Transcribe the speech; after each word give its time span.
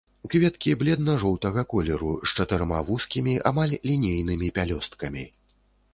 Кветкі 0.33 0.71
бледна-жоўтага 0.81 1.65
колеру, 1.73 2.13
з 2.31 2.37
чатырма 2.37 2.79
вузкімі, 2.89 3.37
амаль 3.53 3.79
лінейнымі 3.91 4.47
пялёсткамі. 4.57 5.23